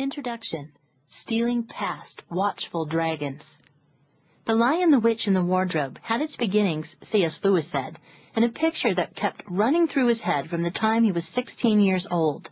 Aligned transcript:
Introduction 0.00 0.70
Stealing 1.10 1.64
Past 1.64 2.22
Watchful 2.30 2.86
Dragons. 2.86 3.42
The 4.46 4.54
Lion, 4.54 4.92
the 4.92 5.00
Witch, 5.00 5.26
and 5.26 5.34
the 5.34 5.42
Wardrobe 5.42 5.98
had 6.00 6.20
its 6.20 6.36
beginnings, 6.36 6.94
C.S. 7.10 7.40
Lewis 7.42 7.68
said, 7.72 7.98
in 8.36 8.44
a 8.44 8.48
picture 8.48 8.94
that 8.94 9.16
kept 9.16 9.42
running 9.50 9.88
through 9.88 10.06
his 10.06 10.20
head 10.20 10.48
from 10.48 10.62
the 10.62 10.70
time 10.70 11.02
he 11.02 11.10
was 11.10 11.26
16 11.34 11.80
years 11.80 12.06
old. 12.12 12.48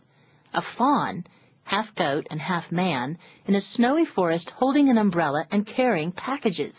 A 0.53 0.61
faun, 0.77 1.23
half 1.63 1.95
goat 1.95 2.27
and 2.29 2.41
half 2.41 2.69
man, 2.69 3.17
in 3.45 3.55
a 3.55 3.61
snowy 3.61 4.03
forest 4.03 4.49
holding 4.57 4.89
an 4.89 4.97
umbrella 4.97 5.47
and 5.49 5.65
carrying 5.65 6.11
packages. 6.11 6.75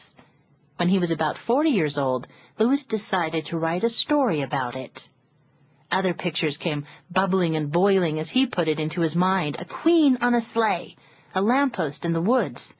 When 0.76 0.90
he 0.90 0.98
was 0.98 1.10
about 1.10 1.38
40 1.46 1.70
years 1.70 1.96
old, 1.96 2.26
Lewis 2.58 2.84
decided 2.84 3.46
to 3.46 3.58
write 3.58 3.84
a 3.84 3.88
story 3.88 4.42
about 4.42 4.76
it. 4.76 5.00
Other 5.90 6.12
pictures 6.12 6.56
came 6.58 6.86
bubbling 7.10 7.56
and 7.56 7.72
boiling, 7.72 8.18
as 8.18 8.28
he 8.30 8.46
put 8.46 8.68
it, 8.68 8.78
into 8.78 9.00
his 9.00 9.16
mind 9.16 9.56
a 9.58 9.64
queen 9.64 10.18
on 10.20 10.34
a 10.34 10.42
sleigh, 10.52 10.96
a 11.34 11.40
lamppost 11.40 12.04
in 12.04 12.12
the 12.12 12.20
woods. 12.20 12.74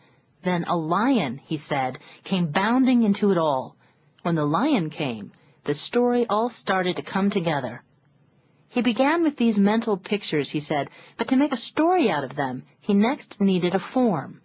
Then 0.45 0.65
a 0.65 0.77
lion, 0.77 1.39
he 1.45 1.59
said, 1.59 1.99
came 2.25 2.53
bounding 2.53 3.03
into 3.03 3.31
it 3.31 3.39
all. 3.39 3.77
When 4.23 4.35
the 4.35 4.45
lion 4.45 4.91
came, 4.91 5.33
the 5.65 5.75
story 5.75 6.27
all 6.29 6.51
started 6.51 6.97
to 6.97 7.03
come 7.03 7.31
together. 7.31 7.83
He 8.69 8.83
began 8.83 9.23
with 9.23 9.37
these 9.37 9.57
mental 9.57 9.97
pictures, 9.97 10.51
he 10.51 10.61
said, 10.61 10.91
but 11.17 11.29
to 11.29 11.37
make 11.37 11.53
a 11.53 11.57
story 11.57 12.11
out 12.11 12.25
of 12.25 12.37
them, 12.37 12.65
he 12.81 12.93
next 12.93 13.41
needed 13.41 13.75
a 13.75 13.85
form. 13.95 14.43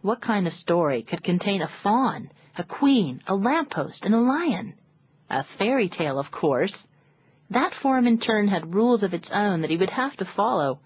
What 0.00 0.22
kind 0.22 0.46
of 0.46 0.52
story 0.54 1.02
could 1.02 1.22
contain 1.22 1.60
a 1.60 1.70
faun, 1.82 2.30
a 2.56 2.64
queen, 2.64 3.20
a 3.26 3.34
lamppost, 3.34 4.04
and 4.04 4.14
a 4.14 4.20
lion? 4.20 4.74
A 5.28 5.44
fairy 5.58 5.88
tale, 5.90 6.18
of 6.18 6.30
course. 6.30 6.76
That 7.50 7.74
form 7.74 8.06
in 8.06 8.18
turn 8.18 8.48
had 8.48 8.74
rules 8.74 9.02
of 9.02 9.14
its 9.14 9.30
own 9.32 9.62
that 9.62 9.70
he 9.70 9.76
would 9.76 9.90
have 9.90 10.16
to 10.18 10.24
follow. 10.24 10.80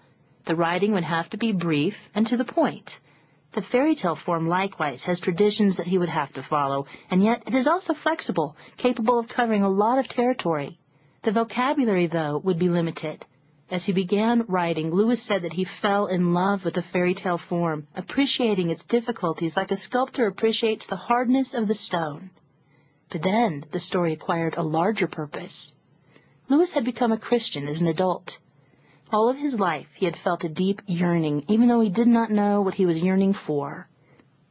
The 0.45 0.55
writing 0.55 0.93
would 0.93 1.03
have 1.03 1.29
to 1.31 1.37
be 1.37 1.51
brief 1.51 1.95
and 2.15 2.25
to 2.27 2.37
the 2.37 2.45
point. 2.45 2.89
The 3.53 3.61
fairy 3.61 3.95
tale 3.95 4.15
form 4.15 4.47
likewise 4.47 5.03
has 5.03 5.19
traditions 5.19 5.77
that 5.77 5.87
he 5.87 5.97
would 5.97 6.09
have 6.09 6.33
to 6.33 6.43
follow, 6.43 6.87
and 7.11 7.23
yet 7.23 7.43
it 7.45 7.53
is 7.53 7.67
also 7.67 7.93
flexible, 7.93 8.55
capable 8.77 9.19
of 9.19 9.27
covering 9.27 9.61
a 9.61 9.69
lot 9.69 9.99
of 9.99 10.07
territory. 10.07 10.79
The 11.23 11.31
vocabulary, 11.31 12.07
though, 12.07 12.39
would 12.43 12.57
be 12.57 12.69
limited. 12.69 13.25
As 13.69 13.85
he 13.85 13.93
began 13.93 14.45
writing, 14.47 14.91
Lewis 14.91 15.21
said 15.25 15.41
that 15.43 15.53
he 15.53 15.65
fell 15.81 16.07
in 16.07 16.33
love 16.33 16.65
with 16.65 16.75
the 16.75 16.81
fairy 16.81 17.13
tale 17.13 17.37
form, 17.49 17.87
appreciating 17.95 18.69
its 18.69 18.83
difficulties 18.85 19.55
like 19.55 19.71
a 19.71 19.77
sculptor 19.77 20.27
appreciates 20.27 20.87
the 20.87 20.95
hardness 20.95 21.53
of 21.53 21.67
the 21.67 21.75
stone. 21.75 22.31
But 23.11 23.21
then 23.21 23.65
the 23.71 23.79
story 23.79 24.13
acquired 24.13 24.55
a 24.55 24.63
larger 24.63 25.07
purpose. 25.07 25.73
Lewis 26.49 26.73
had 26.73 26.85
become 26.85 27.11
a 27.11 27.17
Christian 27.17 27.67
as 27.67 27.79
an 27.79 27.87
adult. 27.87 28.37
All 29.11 29.29
of 29.29 29.37
his 29.37 29.53
life 29.53 29.87
he 29.95 30.05
had 30.05 30.17
felt 30.23 30.43
a 30.43 30.49
deep 30.49 30.81
yearning, 30.87 31.45
even 31.47 31.67
though 31.67 31.81
he 31.81 31.89
did 31.89 32.07
not 32.07 32.31
know 32.31 32.61
what 32.61 32.73
he 32.75 32.85
was 32.85 32.97
yearning 32.97 33.33
for. 33.47 33.87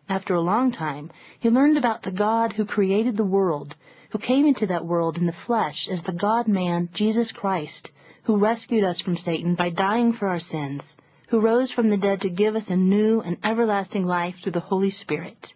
After 0.08 0.34
a 0.34 0.40
long 0.40 0.72
time, 0.72 1.10
he 1.40 1.48
learned 1.48 1.76
about 1.76 2.02
the 2.02 2.10
God 2.10 2.52
who 2.52 2.64
created 2.64 3.16
the 3.16 3.24
world, 3.24 3.74
who 4.10 4.18
came 4.18 4.46
into 4.46 4.66
that 4.66 4.84
world 4.84 5.16
in 5.16 5.26
the 5.26 5.34
flesh 5.46 5.88
as 5.90 6.02
the 6.02 6.12
God-man, 6.12 6.90
Jesus 6.92 7.32
Christ, 7.32 7.90
who 8.24 8.36
rescued 8.36 8.84
us 8.84 9.00
from 9.00 9.16
Satan 9.16 9.54
by 9.54 9.70
dying 9.70 10.12
for 10.12 10.28
our 10.28 10.40
sins, 10.40 10.82
who 11.28 11.40
rose 11.40 11.72
from 11.72 11.90
the 11.90 11.96
dead 11.96 12.20
to 12.20 12.30
give 12.30 12.54
us 12.54 12.68
a 12.68 12.76
new 12.76 13.20
and 13.20 13.38
everlasting 13.42 14.04
life 14.04 14.34
through 14.42 14.52
the 14.52 14.60
Holy 14.60 14.90
Spirit. 14.90 15.54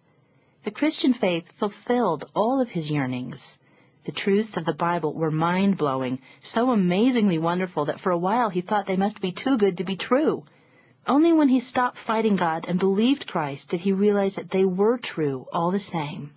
The 0.65 0.71
Christian 0.71 1.13
faith 1.13 1.45
fulfilled 1.59 2.29
all 2.35 2.61
of 2.61 2.69
his 2.69 2.89
yearnings. 2.89 3.39
The 4.07 4.13
truths 4.13 4.55
of 4.55 4.63
the 4.63 4.71
Bible 4.71 5.13
were 5.13 5.31
mind 5.31 5.77
blowing, 5.77 6.21
so 6.41 6.71
amazingly 6.71 7.37
wonderful 7.37 7.83
that 7.85 7.99
for 7.99 8.09
a 8.09 8.17
while 8.17 8.49
he 8.49 8.61
thought 8.61 8.87
they 8.87 8.95
must 8.95 9.19
be 9.19 9.33
too 9.33 9.57
good 9.57 9.75
to 9.77 9.83
be 9.83 9.97
true. 9.97 10.45
Only 11.05 11.33
when 11.33 11.49
he 11.49 11.59
stopped 11.59 11.97
fighting 12.07 12.37
God 12.37 12.63
and 12.69 12.79
believed 12.79 13.27
Christ 13.27 13.67
did 13.67 13.81
he 13.81 13.91
realize 13.91 14.35
that 14.35 14.49
they 14.49 14.63
were 14.63 14.97
true 14.97 15.45
all 15.51 15.71
the 15.71 15.81
same. 15.81 16.31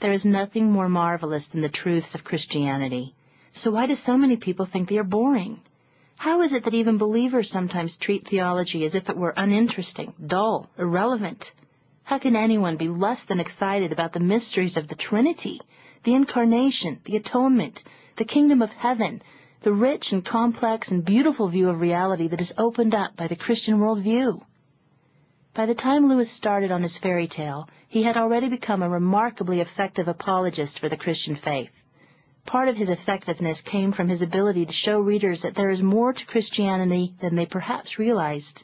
There 0.00 0.12
is 0.12 0.24
nothing 0.24 0.70
more 0.70 0.88
marvelous 0.88 1.48
than 1.48 1.60
the 1.60 1.68
truths 1.68 2.14
of 2.14 2.22
Christianity. 2.22 3.16
So 3.56 3.72
why 3.72 3.86
do 3.86 3.96
so 3.96 4.16
many 4.16 4.36
people 4.36 4.66
think 4.66 4.88
they 4.88 4.98
are 4.98 5.02
boring? 5.02 5.60
How 6.18 6.42
is 6.42 6.52
it 6.52 6.62
that 6.62 6.74
even 6.74 6.98
believers 6.98 7.50
sometimes 7.50 7.96
treat 7.96 8.28
theology 8.28 8.84
as 8.84 8.94
if 8.94 9.08
it 9.08 9.16
were 9.16 9.34
uninteresting, 9.36 10.14
dull, 10.24 10.70
irrelevant? 10.78 11.50
How 12.04 12.20
can 12.20 12.36
anyone 12.36 12.76
be 12.76 12.86
less 12.86 13.24
than 13.26 13.40
excited 13.40 13.90
about 13.90 14.12
the 14.12 14.20
mysteries 14.20 14.76
of 14.76 14.86
the 14.86 14.94
Trinity? 14.94 15.60
The 16.04 16.14
incarnation, 16.14 17.00
the 17.04 17.16
atonement, 17.16 17.80
the 18.18 18.24
kingdom 18.24 18.62
of 18.62 18.70
heaven, 18.70 19.22
the 19.62 19.72
rich 19.72 20.08
and 20.10 20.24
complex 20.24 20.90
and 20.90 21.04
beautiful 21.04 21.48
view 21.48 21.68
of 21.68 21.80
reality 21.80 22.28
that 22.28 22.40
is 22.40 22.52
opened 22.58 22.94
up 22.94 23.16
by 23.16 23.28
the 23.28 23.36
Christian 23.36 23.78
worldview. 23.78 24.40
By 25.54 25.66
the 25.66 25.74
time 25.74 26.08
Lewis 26.08 26.34
started 26.36 26.72
on 26.72 26.82
his 26.82 26.98
fairy 27.02 27.28
tale, 27.28 27.68
he 27.88 28.02
had 28.02 28.16
already 28.16 28.48
become 28.48 28.82
a 28.82 28.88
remarkably 28.88 29.60
effective 29.60 30.08
apologist 30.08 30.78
for 30.78 30.88
the 30.88 30.96
Christian 30.96 31.36
faith. 31.36 31.70
Part 32.46 32.68
of 32.68 32.76
his 32.76 32.90
effectiveness 32.90 33.60
came 33.60 33.92
from 33.92 34.08
his 34.08 34.22
ability 34.22 34.66
to 34.66 34.72
show 34.72 34.98
readers 34.98 35.42
that 35.42 35.54
there 35.54 35.70
is 35.70 35.82
more 35.82 36.12
to 36.12 36.26
Christianity 36.26 37.14
than 37.20 37.36
they 37.36 37.46
perhaps 37.46 37.98
realized. 37.98 38.62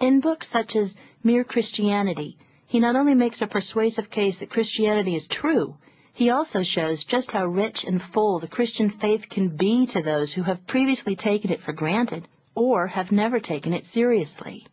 In 0.00 0.20
books 0.20 0.48
such 0.50 0.74
as 0.74 0.94
Mere 1.22 1.44
Christianity, 1.44 2.36
he 2.66 2.80
not 2.80 2.96
only 2.96 3.14
makes 3.14 3.42
a 3.42 3.46
persuasive 3.46 4.10
case 4.10 4.38
that 4.38 4.50
Christianity 4.50 5.14
is 5.14 5.28
true, 5.28 5.76
he 6.20 6.28
also 6.28 6.62
shows 6.62 7.02
just 7.08 7.30
how 7.30 7.46
rich 7.46 7.82
and 7.82 8.02
full 8.12 8.40
the 8.40 8.46
Christian 8.46 8.90
faith 9.00 9.22
can 9.30 9.56
be 9.56 9.88
to 9.90 10.02
those 10.02 10.30
who 10.34 10.42
have 10.42 10.66
previously 10.66 11.16
taken 11.16 11.50
it 11.50 11.62
for 11.64 11.72
granted 11.72 12.28
or 12.54 12.88
have 12.88 13.10
never 13.10 13.40
taken 13.40 13.72
it 13.72 13.86
seriously. 13.86 14.66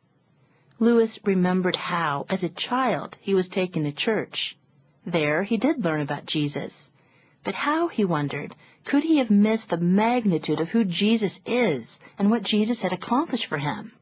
Lewis 0.78 1.18
remembered 1.24 1.78
how, 1.78 2.25
as 2.30 2.44
a 2.44 2.50
child, 2.50 3.16
he 3.22 3.34
was 3.34 3.47
taken 3.47 3.86
to 3.86 3.94
church. 3.94 4.57
There 5.06 5.41
he 5.44 5.56
did 5.56 5.86
learn 5.86 6.02
about 6.02 6.25
Jesus. 6.25 6.74
But 7.46 7.56
how, 7.56 7.88
he 7.88 8.03
wondered, 8.03 8.53
could 8.84 9.03
he 9.03 9.19
have 9.19 9.30
missed 9.30 9.69
the 9.69 9.78
magnitude 9.78 10.59
of 10.59 10.68
who 10.68 10.84
Jesus 10.84 11.40
is 11.46 11.97
and 12.19 12.30
what 12.30 12.44
Jesus 12.44 12.81
had 12.81 12.91
accomplished 12.91 13.46
for 13.47 13.57
him? 13.57 13.94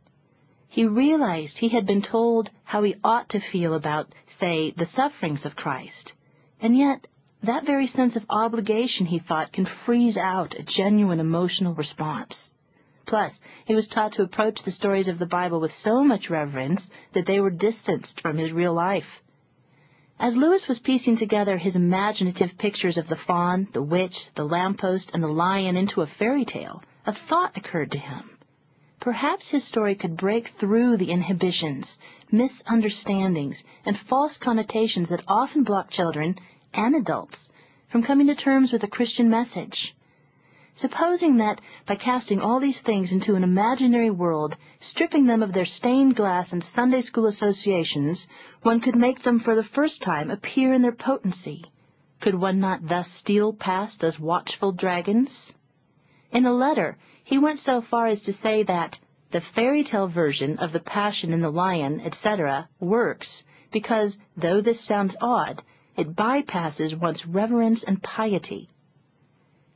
He 0.68 0.88
realized 0.88 1.60
he 1.60 1.70
had 1.70 1.86
been 1.86 2.02
told 2.02 2.50
how 2.64 2.82
he 2.82 2.96
ought 3.04 3.30
to 3.30 3.52
feel 3.52 3.76
about, 3.76 4.08
say, 4.40 4.72
the 4.72 4.88
sufferings 4.88 5.46
of 5.46 5.56
Christ. 5.56 6.14
And 6.60 6.76
yet 6.76 7.06
that 7.46 7.66
very 7.66 7.88
sense 7.88 8.16
of 8.16 8.24
obligation, 8.30 9.06
he 9.06 9.20
thought, 9.20 9.54
can 9.54 9.68
freeze 9.86 10.18
out 10.18 10.54
a 10.54 10.64
genuine 10.64 11.20
emotional 11.20 11.74
response. 11.74 12.36
Plus, 13.08 13.34
he 13.66 13.76
was 13.76 13.88
taught 13.88 14.14
to 14.14 14.24
approach 14.24 14.60
the 14.64 14.72
stories 14.72 15.08
of 15.08 15.20
the 15.20 15.26
Bible 15.26 15.60
with 15.60 15.72
so 15.74 16.04
much 16.04 16.30
reverence 16.30 16.88
that 17.14 17.26
they 17.28 17.40
were 17.40 17.52
distanced 17.52 18.20
from 18.22 18.38
his 18.38 18.52
real 18.52 18.74
life. 18.74 19.22
As 20.20 20.36
Lewis 20.36 20.68
was 20.68 20.80
piecing 20.80 21.18
together 21.18 21.58
his 21.58 21.76
imaginative 21.76 22.58
pictures 22.58 22.98
of 22.98 23.08
the 23.10 23.18
faun, 23.28 23.68
the 23.74 23.84
witch, 23.84 24.16
the 24.36 24.46
lamppost, 24.46 25.12
and 25.14 25.22
the 25.22 25.28
lion 25.28 25.76
into 25.76 26.02
a 26.02 26.08
fairy 26.08 26.46
tale, 26.46 26.82
a 27.06 27.14
thought 27.14 27.56
occurred 27.58 27.92
to 27.92 27.98
him. 27.98 28.32
Perhaps 29.02 29.52
his 29.52 29.68
story 29.68 29.94
could 29.94 30.18
break 30.18 30.50
through 30.60 30.98
the 30.98 31.12
inhibitions, 31.12 31.98
misunderstandings, 32.32 33.62
and 33.86 34.00
false 34.10 34.38
connotations 34.38 35.10
that 35.10 35.24
often 35.28 35.64
block 35.64 35.92
children 35.92 36.36
and 36.76 36.96
adults 36.96 37.38
from 37.92 38.04
coming 38.04 38.28
to 38.28 38.36
terms 38.36 38.72
with 38.72 38.82
the 38.82 38.88
Christian 38.88 39.30
message. 39.30 39.96
Supposing 40.78 41.38
that 41.38 41.62
by 41.88 41.96
casting 41.96 42.42
all 42.42 42.60
these 42.60 42.82
things 42.82 43.14
into 43.14 43.36
an 43.36 43.44
imaginary 43.44 44.10
world, 44.10 44.56
stripping 44.82 45.26
them 45.26 45.42
of 45.42 45.54
their 45.54 45.66
stained 45.66 46.18
glass 46.18 46.52
and 46.52 46.62
Sunday 46.62 47.02
school 47.02 47.28
associations, 47.28 48.28
one 48.62 48.82
could 48.82 48.96
make 48.96 49.24
them 49.24 49.40
for 49.40 49.56
the 49.56 49.64
first 49.64 50.02
time 50.04 50.30
appear 50.30 50.74
in 50.74 50.82
their 50.82 50.92
potency. 50.92 51.64
Could 52.20 52.36
one 52.36 52.60
not 52.60 52.88
thus 52.88 53.10
steal 53.10 53.54
past 53.54 54.02
those 54.02 54.20
watchful 54.20 54.74
dragons? 54.74 55.54
In 56.32 56.46
a 56.46 56.54
letter, 56.54 56.98
he 57.24 57.38
went 57.38 57.60
so 57.60 57.82
far 57.82 58.08
as 58.08 58.22
to 58.24 58.34
say 58.34 58.64
that 58.64 59.00
the 59.32 59.42
fairy 59.54 59.84
tale 59.84 60.10
version 60.10 60.60
of 60.60 60.74
the 60.74 60.80
Passion 60.82 61.32
in 61.32 61.42
the 61.42 61.50
Lion, 61.50 62.02
etc., 62.02 62.68
works 62.82 63.44
because, 63.72 64.18
though 64.36 64.60
this 64.60 64.86
sounds 64.86 65.16
odd, 65.22 65.62
it 65.98 66.16
bypasses 66.16 67.00
one's 67.00 67.26
reverence 67.26 67.84
and 67.86 68.02
piety. 68.04 68.70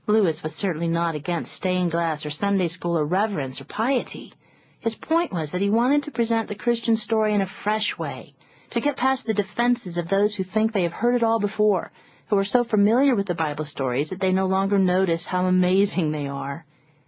Lewis 0.08 0.42
was 0.44 0.54
certainly 0.54 0.88
not 0.88 1.16
against 1.16 1.56
stained 1.56 1.92
glass 1.92 2.26
or 2.26 2.30
Sunday 2.30 2.68
school 2.68 2.98
or 2.98 3.06
reverence 3.06 3.62
or 3.62 3.66
piety. 3.66 4.34
His 4.80 4.96
point 4.96 5.32
was 5.32 5.52
that 5.52 5.62
he 5.62 5.70
wanted 5.70 6.04
to 6.04 6.12
present 6.12 6.48
the 6.48 6.56
Christian 6.56 6.98
story 6.98 7.34
in 7.34 7.42
a 7.42 7.52
fresh 7.64 7.96
way, 7.98 8.34
to 8.72 8.82
get 8.82 8.98
past 8.98 9.26
the 9.26 9.34
defenses 9.34 9.98
of 9.98 10.10
those 10.10 10.36
who 10.36 10.44
think 10.44 10.74
they 10.74 10.84
have 10.84 10.94
heard 10.94 11.16
it 11.16 11.24
all 11.24 11.40
before, 11.40 11.92
who 12.30 12.38
are 12.38 12.46
so 12.46 12.64
familiar 12.64 13.16
with 13.16 13.28
the 13.28 13.36
Bible 13.36 13.66
stories 13.66 14.10
that 14.10 14.20
they 14.20 14.32
no 14.32 14.46
longer 14.46 14.80
notice 14.80 15.26
how 15.26 15.46
amazing 15.46 16.12
they 16.12 16.28
are. 16.28 16.66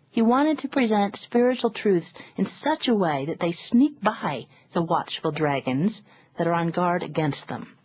He 0.09 0.21
wanted 0.21 0.59
to 0.59 0.67
present 0.67 1.15
spiritual 1.15 1.71
truths 1.71 2.13
in 2.35 2.45
such 2.45 2.87
a 2.87 2.95
way 2.95 3.25
that 3.27 3.39
they 3.39 3.53
sneak 3.53 4.01
by 4.01 4.45
the 4.73 4.81
watchful 4.81 5.31
dragons 5.31 6.01
that 6.37 6.47
are 6.47 6.53
on 6.53 6.71
guard 6.71 7.03
against 7.03 7.47
them. 7.47 7.77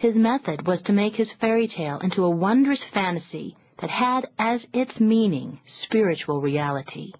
His 0.00 0.16
method 0.16 0.66
was 0.66 0.80
to 0.84 0.94
make 0.94 1.16
his 1.16 1.30
fairy 1.30 1.68
tale 1.68 1.98
into 1.98 2.24
a 2.24 2.30
wondrous 2.30 2.82
fantasy 2.82 3.54
that 3.82 3.90
had 3.90 4.30
as 4.38 4.66
its 4.72 4.98
meaning 4.98 5.60
spiritual 5.66 6.40
reality. 6.40 7.12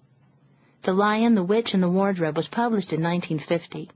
The 0.83 0.93
Lion, 0.93 1.35
the 1.35 1.43
Witch, 1.43 1.75
and 1.75 1.83
the 1.83 1.91
Wardrobe 1.91 2.35
was 2.35 2.47
published 2.47 2.91
in 2.91 3.03
1950. 3.03 3.91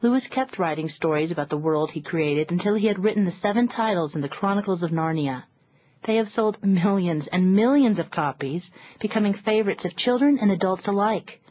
Lewis 0.00 0.26
kept 0.26 0.58
writing 0.58 0.88
stories 0.88 1.30
about 1.30 1.50
the 1.50 1.58
world 1.58 1.90
he 1.90 2.00
created 2.00 2.50
until 2.50 2.76
he 2.76 2.86
had 2.86 3.04
written 3.04 3.26
the 3.26 3.30
seven 3.30 3.68
titles 3.68 4.14
in 4.14 4.22
the 4.22 4.28
Chronicles 4.30 4.82
of 4.82 4.90
Narnia. 4.90 5.44
They 6.06 6.16
have 6.16 6.28
sold 6.28 6.64
millions 6.64 7.26
and 7.26 7.54
millions 7.54 7.98
of 7.98 8.10
copies, 8.10 8.72
becoming 9.02 9.34
favorites 9.34 9.84
of 9.84 9.96
children 9.96 10.38
and 10.40 10.50
adults 10.50 10.88
alike. 10.88 11.42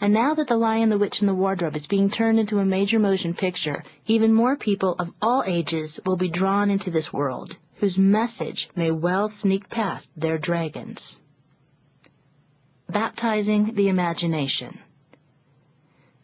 And 0.00 0.12
now 0.12 0.34
that 0.34 0.46
The 0.46 0.56
Lion, 0.56 0.90
the 0.90 0.98
Witch, 0.98 1.16
and 1.20 1.28
the 1.28 1.34
Wardrobe 1.34 1.74
is 1.74 1.86
being 1.86 2.10
turned 2.10 2.38
into 2.38 2.58
a 2.58 2.64
major 2.64 2.98
motion 2.98 3.34
picture, 3.34 3.82
even 4.06 4.32
more 4.32 4.56
people 4.56 4.94
of 4.98 5.08
all 5.20 5.42
ages 5.46 5.98
will 6.06 6.16
be 6.16 6.30
drawn 6.30 6.70
into 6.70 6.90
this 6.90 7.12
world, 7.12 7.56
whose 7.76 7.98
message 7.98 8.68
may 8.76 8.90
well 8.90 9.30
sneak 9.30 9.68
past 9.68 10.08
their 10.16 10.38
dragons. 10.38 11.18
Baptizing 12.88 13.74
the 13.74 13.88
Imagination 13.88 14.78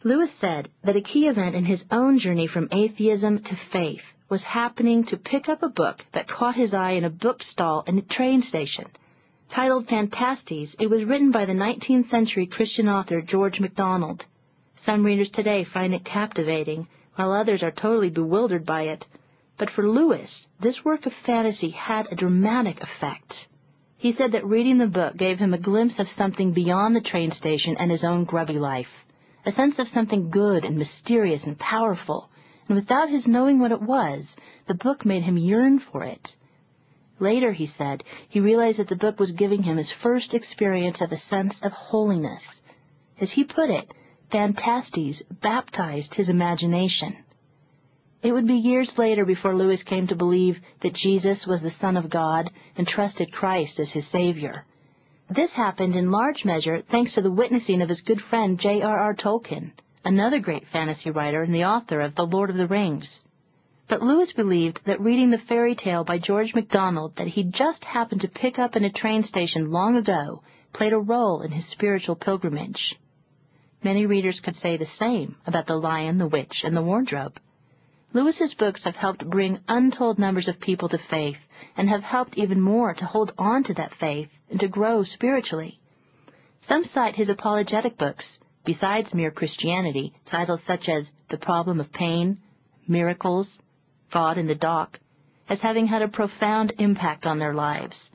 Lewis 0.03 0.31
said 0.39 0.69
that 0.83 0.95
a 0.95 1.01
key 1.01 1.27
event 1.27 1.55
in 1.55 1.65
his 1.65 1.83
own 1.91 2.19
journey 2.19 2.47
from 2.47 2.69
atheism 2.71 3.43
to 3.43 3.57
faith 3.71 4.01
was 4.29 4.43
happening 4.43 5.03
to 5.05 5.17
pick 5.17 5.49
up 5.49 5.63
a 5.63 5.69
book 5.69 6.05
that 6.13 6.27
caught 6.27 6.55
his 6.55 6.73
eye 6.73 6.91
in 6.91 7.03
a 7.03 7.09
bookstall 7.09 7.83
in 7.87 7.97
a 7.97 8.01
train 8.01 8.41
station. 8.41 8.85
Titled 9.49 9.87
Phantastes, 9.87 10.75
it 10.79 10.89
was 10.89 11.05
written 11.05 11.31
by 11.31 11.45
the 11.45 11.53
19th 11.53 12.09
century 12.09 12.47
Christian 12.47 12.89
author 12.89 13.21
George 13.21 13.59
MacDonald. 13.59 14.25
Some 14.75 15.05
readers 15.05 15.29
today 15.29 15.63
find 15.63 15.93
it 15.93 16.03
captivating, 16.03 16.87
while 17.15 17.31
others 17.31 17.61
are 17.61 17.71
totally 17.71 18.09
bewildered 18.09 18.65
by 18.65 18.83
it. 18.83 19.05
But 19.57 19.69
for 19.69 19.87
Lewis, 19.87 20.47
this 20.59 20.83
work 20.83 21.05
of 21.05 21.13
fantasy 21.25 21.69
had 21.69 22.11
a 22.11 22.15
dramatic 22.15 22.81
effect. 22.81 23.47
He 23.97 24.13
said 24.13 24.31
that 24.31 24.45
reading 24.45 24.79
the 24.79 24.87
book 24.87 25.15
gave 25.15 25.37
him 25.37 25.53
a 25.53 25.59
glimpse 25.59 25.99
of 25.99 26.07
something 26.07 26.51
beyond 26.51 26.95
the 26.95 27.01
train 27.01 27.31
station 27.31 27.77
and 27.77 27.91
his 27.91 28.03
own 28.03 28.25
grubby 28.25 28.57
life, 28.57 29.05
a 29.45 29.51
sense 29.51 29.77
of 29.77 29.87
something 29.87 30.31
good 30.31 30.65
and 30.65 30.75
mysterious 30.75 31.43
and 31.43 31.57
powerful, 31.57 32.29
and 32.67 32.75
without 32.75 33.09
his 33.09 33.27
knowing 33.27 33.59
what 33.59 33.71
it 33.71 33.81
was, 33.81 34.35
the 34.67 34.73
book 34.73 35.05
made 35.05 35.21
him 35.21 35.37
yearn 35.37 35.79
for 35.79 36.03
it. 36.03 36.35
Later, 37.19 37.53
he 37.53 37.65
said, 37.65 38.03
he 38.27 38.39
realized 38.39 38.79
that 38.79 38.89
the 38.89 38.95
book 38.95 39.19
was 39.19 39.31
giving 39.31 39.63
him 39.63 39.77
his 39.77 39.91
first 40.03 40.33
experience 40.33 41.01
of 41.01 41.11
a 41.11 41.17
sense 41.17 41.59
of 41.61 41.71
holiness. 41.71 42.43
As 43.19 43.31
he 43.31 43.43
put 43.43 43.69
it, 43.69 43.93
Phantastes 44.31 45.23
baptized 45.41 46.15
his 46.15 46.27
imagination. 46.27 47.17
It 48.21 48.33
would 48.33 48.47
be 48.47 48.55
years 48.55 48.97
later 48.97 49.23
before 49.23 49.55
Lewis 49.55 49.83
came 49.83 50.07
to 50.07 50.15
believe 50.15 50.59
that 50.81 50.93
Jesus 50.93 51.45
was 51.45 51.61
the 51.61 51.71
Son 51.71 51.95
of 51.95 52.09
God 52.09 52.49
and 52.75 52.87
trusted 52.87 53.31
Christ 53.31 53.79
as 53.79 53.91
his 53.91 54.09
Savior. 54.09 54.65
This 55.29 55.53
happened 55.53 55.95
in 55.95 56.11
large 56.11 56.43
measure 56.43 56.81
thanks 56.81 57.15
to 57.15 57.21
the 57.21 57.31
witnessing 57.31 57.81
of 57.81 57.89
his 57.89 58.01
good 58.01 58.21
friend 58.21 58.59
J.R.R. 58.59 59.15
Tolkien, 59.15 59.71
another 60.03 60.39
great 60.39 60.67
fantasy 60.67 61.11
writer 61.11 61.43
and 61.43 61.53
the 61.53 61.65
author 61.65 62.01
of 62.01 62.15
The 62.15 62.25
Lord 62.25 62.49
of 62.49 62.57
the 62.57 62.67
Rings. 62.67 63.23
But 63.87 64.01
Lewis 64.01 64.33
believed 64.33 64.81
that 64.85 64.99
reading 64.99 65.29
the 65.29 65.37
fairy 65.37 65.75
tale 65.75 66.03
by 66.03 66.17
George 66.17 66.55
MacDonald 66.55 67.17
that 67.17 67.27
he'd 67.27 67.53
just 67.53 67.83
happened 67.83 68.21
to 68.21 68.27
pick 68.27 68.57
up 68.57 68.75
in 68.75 68.83
a 68.83 68.91
train 68.91 69.21
station 69.21 69.71
long 69.71 69.95
ago 69.95 70.41
played 70.73 70.91
a 70.91 70.97
role 70.97 71.41
in 71.41 71.51
his 71.51 71.69
spiritual 71.69 72.15
pilgrimage. 72.15 72.95
Many 73.83 74.07
readers 74.07 74.39
could 74.39 74.55
say 74.55 74.75
the 74.75 74.87
same 74.87 75.35
about 75.45 75.67
The 75.67 75.75
Lion, 75.75 76.17
the 76.17 76.27
Witch, 76.27 76.63
and 76.63 76.75
the 76.75 76.81
Wardrobe. 76.81 77.39
Lewis's 78.11 78.55
books 78.55 78.83
have 78.85 78.95
helped 78.95 79.29
bring 79.29 79.59
untold 79.67 80.17
numbers 80.17 80.47
of 80.47 80.59
people 80.59 80.89
to 80.89 80.97
faith 80.97 81.37
and 81.77 81.87
have 81.87 82.01
helped 82.01 82.35
even 82.37 82.59
more 82.59 82.95
to 82.95 83.05
hold 83.05 83.33
on 83.37 83.63
to 83.65 83.73
that 83.75 83.93
faith 83.99 84.29
and 84.49 84.59
to 84.61 84.67
grow 84.67 85.03
spiritually. 85.03 85.79
Some 86.67 86.85
cite 86.85 87.15
his 87.15 87.29
apologetic 87.29 87.99
books, 87.99 88.39
besides 88.65 89.13
mere 89.13 89.29
Christianity, 89.29 90.13
titles 90.25 90.61
such 90.65 90.89
as 90.89 91.11
The 91.29 91.37
Problem 91.37 91.79
of 91.79 91.93
Pain, 91.93 92.39
Miracles, 92.87 93.59
God 94.11 94.37
in 94.37 94.47
the 94.47 94.55
Dock, 94.55 94.99
as 95.47 95.61
having 95.61 95.87
had 95.87 96.01
a 96.01 96.07
profound 96.07 96.73
impact 96.77 97.25
on 97.25 97.39
their 97.39 97.53
lives. 97.53 98.09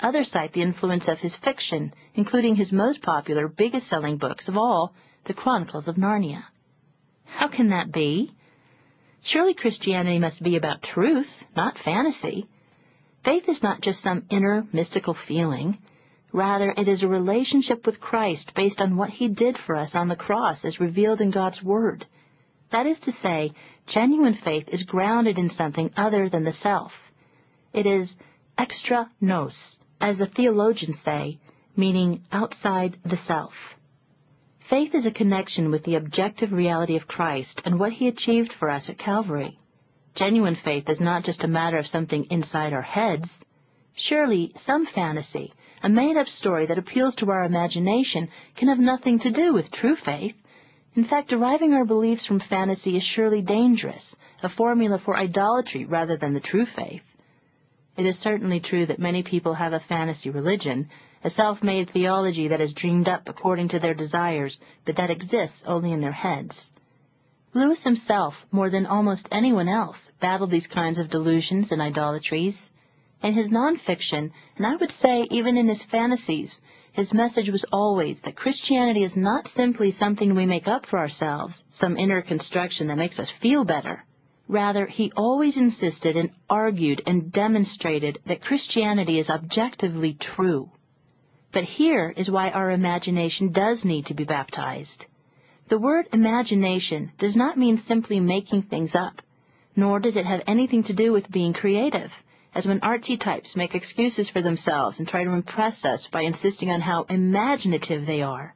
Others 0.00 0.30
cite 0.30 0.52
the 0.52 0.62
influence 0.62 1.08
of 1.08 1.18
his 1.18 1.36
fiction, 1.36 1.94
including 2.14 2.56
his 2.56 2.72
most 2.72 3.02
popular, 3.02 3.48
biggest 3.48 3.88
selling 3.88 4.16
books 4.18 4.48
of 4.48 4.56
all, 4.56 4.92
The 5.26 5.34
Chronicles 5.34 5.88
of 5.88 5.96
Narnia. 5.96 6.44
How 7.24 7.48
can 7.48 7.70
that 7.70 7.92
be? 7.92 8.32
Surely 9.22 9.54
Christianity 9.54 10.18
must 10.18 10.42
be 10.42 10.56
about 10.56 10.82
truth, 10.82 11.30
not 11.56 11.78
fantasy. 11.78 12.46
Faith 13.24 13.48
is 13.48 13.62
not 13.62 13.80
just 13.80 14.02
some 14.02 14.26
inner 14.30 14.66
mystical 14.72 15.16
feeling. 15.26 15.78
Rather, 16.32 16.74
it 16.76 16.88
is 16.88 17.02
a 17.02 17.08
relationship 17.08 17.86
with 17.86 18.00
Christ 18.00 18.52
based 18.54 18.80
on 18.80 18.96
what 18.96 19.10
he 19.10 19.28
did 19.28 19.56
for 19.64 19.76
us 19.76 19.94
on 19.94 20.08
the 20.08 20.16
cross 20.16 20.64
as 20.64 20.80
revealed 20.80 21.20
in 21.20 21.30
God's 21.30 21.62
Word. 21.62 22.04
That 22.74 22.86
is 22.86 22.98
to 23.04 23.12
say, 23.22 23.52
genuine 23.86 24.34
faith 24.34 24.64
is 24.66 24.82
grounded 24.82 25.38
in 25.38 25.48
something 25.48 25.92
other 25.96 26.28
than 26.28 26.42
the 26.42 26.52
self. 26.52 26.90
It 27.72 27.86
is 27.86 28.16
extra 28.58 29.12
nos, 29.20 29.76
as 30.00 30.18
the 30.18 30.26
theologians 30.26 30.98
say, 31.04 31.38
meaning 31.76 32.24
outside 32.32 32.96
the 33.04 33.16
self. 33.28 33.52
Faith 34.68 34.92
is 34.92 35.06
a 35.06 35.12
connection 35.12 35.70
with 35.70 35.84
the 35.84 35.94
objective 35.94 36.50
reality 36.50 36.96
of 36.96 37.06
Christ 37.06 37.62
and 37.64 37.78
what 37.78 37.92
he 37.92 38.08
achieved 38.08 38.52
for 38.58 38.68
us 38.68 38.88
at 38.88 38.98
Calvary. 38.98 39.56
Genuine 40.16 40.56
faith 40.64 40.88
is 40.88 40.98
not 40.98 41.22
just 41.22 41.44
a 41.44 41.48
matter 41.48 41.78
of 41.78 41.86
something 41.86 42.24
inside 42.24 42.72
our 42.72 42.82
heads. 42.82 43.30
Surely 43.94 44.52
some 44.66 44.84
fantasy, 44.92 45.52
a 45.84 45.88
made-up 45.88 46.26
story 46.26 46.66
that 46.66 46.78
appeals 46.78 47.14
to 47.14 47.30
our 47.30 47.44
imagination, 47.44 48.28
can 48.56 48.66
have 48.66 48.80
nothing 48.80 49.20
to 49.20 49.30
do 49.30 49.54
with 49.54 49.70
true 49.70 49.94
faith. 50.04 50.34
In 50.96 51.04
fact, 51.04 51.28
deriving 51.28 51.72
our 51.72 51.84
beliefs 51.84 52.24
from 52.24 52.38
fantasy 52.38 52.96
is 52.96 53.02
surely 53.02 53.42
dangerous, 53.42 54.14
a 54.42 54.48
formula 54.48 54.98
for 55.04 55.16
idolatry 55.16 55.84
rather 55.84 56.16
than 56.16 56.34
the 56.34 56.40
true 56.40 56.66
faith. 56.66 57.02
It 57.96 58.06
is 58.06 58.18
certainly 58.18 58.60
true 58.60 58.86
that 58.86 58.98
many 58.98 59.22
people 59.22 59.54
have 59.54 59.72
a 59.72 59.80
fantasy 59.80 60.30
religion, 60.30 60.88
a 61.24 61.30
self-made 61.30 61.90
theology 61.90 62.48
that 62.48 62.60
is 62.60 62.74
dreamed 62.74 63.08
up 63.08 63.22
according 63.26 63.70
to 63.70 63.80
their 63.80 63.94
desires, 63.94 64.60
but 64.84 64.96
that 64.96 65.10
exists 65.10 65.62
only 65.66 65.92
in 65.92 66.00
their 66.00 66.12
heads. 66.12 66.70
Lewis 67.54 67.82
himself, 67.82 68.34
more 68.50 68.70
than 68.70 68.86
almost 68.86 69.28
anyone 69.30 69.68
else, 69.68 69.96
battled 70.20 70.50
these 70.50 70.66
kinds 70.66 70.98
of 70.98 71.10
delusions 71.10 71.70
and 71.70 71.80
idolatries. 71.80 72.56
In 73.24 73.32
his 73.32 73.48
nonfiction, 73.48 74.32
and 74.58 74.66
I 74.66 74.76
would 74.76 74.90
say 74.90 75.26
even 75.30 75.56
in 75.56 75.66
his 75.66 75.82
fantasies, 75.84 76.60
his 76.92 77.14
message 77.14 77.48
was 77.48 77.64
always 77.72 78.20
that 78.20 78.36
Christianity 78.36 79.02
is 79.02 79.16
not 79.16 79.48
simply 79.48 79.92
something 79.92 80.34
we 80.34 80.44
make 80.44 80.68
up 80.68 80.84
for 80.84 80.98
ourselves, 80.98 81.62
some 81.70 81.96
inner 81.96 82.20
construction 82.20 82.88
that 82.88 82.98
makes 82.98 83.18
us 83.18 83.32
feel 83.40 83.64
better. 83.64 84.04
Rather, 84.46 84.84
he 84.84 85.10
always 85.16 85.56
insisted 85.56 86.18
and 86.18 86.32
argued 86.50 87.00
and 87.06 87.32
demonstrated 87.32 88.18
that 88.26 88.42
Christianity 88.42 89.18
is 89.18 89.30
objectively 89.30 90.18
true. 90.20 90.68
But 91.50 91.64
here 91.64 92.12
is 92.14 92.30
why 92.30 92.50
our 92.50 92.72
imagination 92.72 93.52
does 93.52 93.86
need 93.86 94.04
to 94.06 94.14
be 94.14 94.24
baptized. 94.24 95.06
The 95.70 95.78
word 95.78 96.08
imagination 96.12 97.12
does 97.18 97.36
not 97.36 97.56
mean 97.56 97.78
simply 97.78 98.20
making 98.20 98.64
things 98.64 98.94
up, 98.94 99.22
nor 99.74 99.98
does 99.98 100.14
it 100.14 100.26
have 100.26 100.42
anything 100.46 100.82
to 100.84 100.92
do 100.92 101.10
with 101.10 101.32
being 101.32 101.54
creative 101.54 102.10
as 102.54 102.66
when 102.66 102.80
artsy 102.80 103.18
types 103.18 103.56
make 103.56 103.74
excuses 103.74 104.30
for 104.30 104.40
themselves 104.40 104.98
and 104.98 105.08
try 105.08 105.24
to 105.24 105.30
impress 105.30 105.84
us 105.84 106.06
by 106.12 106.22
insisting 106.22 106.70
on 106.70 106.80
how 106.80 107.04
imaginative 107.08 108.06
they 108.06 108.22
are. 108.22 108.54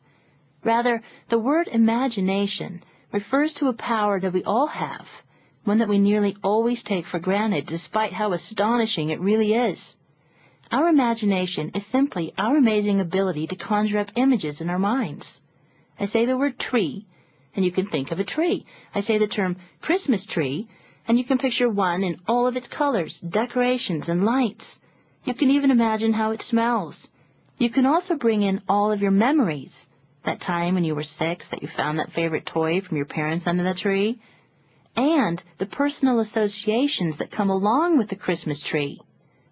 Rather, 0.65 1.03
the 1.31 1.39
word 1.39 1.69
imagination 1.69 2.83
refers 3.13 3.53
to 3.55 3.69
a 3.69 3.73
power 3.73 4.21
that 4.21 4.33
we 4.33 4.45
all 4.45 4.69
have, 4.69 5.07
one 5.65 5.79
that 5.79 5.89
we 5.89 5.99
nearly 5.99 6.37
always 6.43 6.83
take 6.83 7.07
for 7.07 7.19
granted 7.19 7.67
despite 7.67 8.13
how 8.13 8.33
astonishing 8.33 9.11
it 9.11 9.21
really 9.21 9.53
is. 9.53 9.95
Our 10.71 10.89
imagination 10.89 11.71
is 11.75 11.87
simply 11.91 12.35
our 12.37 12.57
amazing 12.57 13.01
ability 13.01 13.47
to 13.49 13.57
conjure 13.57 13.99
up 13.99 14.09
images 14.17 14.61
in 14.61 14.69
our 14.69 14.79
minds. 14.79 15.41
I 15.99 16.07
say 16.07 16.27
the 16.27 16.37
word 16.37 16.59
tree, 16.59 17.07
and 17.57 17.65
you 17.65 17.73
can 17.73 17.89
think 17.89 18.11
of 18.11 18.19
a 18.19 18.25
tree. 18.25 18.67
I 18.95 19.01
say 19.01 19.19
the 19.19 19.27
term 19.27 19.57
Christmas 19.81 20.27
tree, 20.27 20.69
and 21.09 21.19
you 21.19 21.25
can 21.25 21.39
picture 21.39 21.71
one 21.71 22.05
in 22.05 22.21
all 22.29 22.47
of 22.47 22.55
its 22.55 22.69
colors, 22.69 23.19
decorations, 23.27 24.11
and 24.11 24.27
lights. 24.27 24.77
You 25.25 25.33
can 25.35 25.51
even 25.51 25.71
imagine 25.71 26.13
how 26.13 26.33
it 26.33 26.43
smells. 26.43 27.09
You 27.57 27.71
can 27.71 27.87
also 27.87 28.15
bring 28.15 28.43
in 28.43 28.61
all 28.69 28.93
of 28.93 29.01
your 29.01 29.11
memories. 29.11 29.73
That 30.27 30.43
time 30.43 30.75
when 30.75 30.85
you 30.85 30.95
were 30.95 31.05
six 31.05 31.47
that 31.51 31.63
you 31.63 31.69
found 31.75 31.99
that 31.99 32.13
favorite 32.13 32.45
toy 32.45 32.83
from 32.83 32.99
your 32.99 33.07
parents 33.07 33.47
under 33.47 33.65
the 33.65 33.75
tree. 33.75 34.21
And 34.97 35.43
the 35.59 35.67
personal 35.67 36.21
associations 36.21 37.17
that 37.19 37.33
come 37.33 37.49
along 37.49 37.97
with 37.97 38.11
the 38.11 38.17
Christmas 38.17 38.63
tree. 38.71 39.01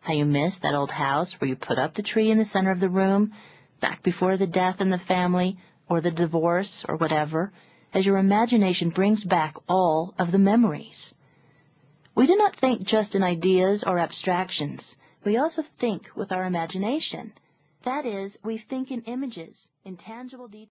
How 0.00 0.12
you 0.12 0.26
missed 0.26 0.60
that 0.62 0.75
old 0.75 0.90
house 0.90 1.34
where 1.38 1.48
you 1.48 1.56
put 1.56 1.78
up 1.78 1.94
the 1.94 2.02
tree 2.02 2.30
in 2.30 2.38
the 2.38 2.44
center 2.44 2.70
of 2.70 2.80
the 2.80 2.88
room, 2.90 3.32
back 3.80 4.02
before 4.02 4.36
the 4.36 4.46
death 4.46 4.76
in 4.80 4.90
the 4.90 5.00
family, 5.08 5.56
or 5.88 6.02
the 6.02 6.10
divorce, 6.10 6.84
or 6.86 6.96
whatever, 6.96 7.50
as 7.94 8.04
your 8.04 8.18
imagination 8.18 8.90
brings 8.90 9.25
back 9.25 9.54
all 9.68 10.14
of 10.18 10.32
the 10.32 10.38
memories. 10.38 11.14
We 12.16 12.26
do 12.26 12.35
not 12.35 12.58
think 12.58 12.87
just 12.87 13.14
in 13.14 13.23
ideas 13.23 13.85
or 13.87 13.99
abstractions. 13.99 14.82
We 15.25 15.37
also 15.37 15.62
think 15.78 16.04
with 16.16 16.32
our 16.32 16.46
imagination. 16.46 17.35
That 17.85 18.06
is, 18.06 18.37
we 18.42 18.64
think 18.70 18.90
in 18.90 19.02
images, 19.02 19.66
in 19.85 19.99
tangible 19.99 20.49
details. 20.49 20.70